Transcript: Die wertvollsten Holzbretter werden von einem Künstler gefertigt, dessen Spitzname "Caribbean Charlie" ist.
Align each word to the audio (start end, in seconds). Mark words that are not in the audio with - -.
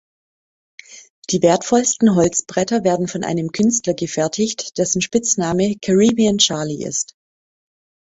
Die 1.29 1.43
wertvollsten 1.43 2.15
Holzbretter 2.15 2.83
werden 2.83 3.07
von 3.07 3.23
einem 3.23 3.51
Künstler 3.51 3.93
gefertigt, 3.93 4.79
dessen 4.79 4.99
Spitzname 4.99 5.75
"Caribbean 5.79 6.39
Charlie" 6.39 6.81
ist. 6.83 7.13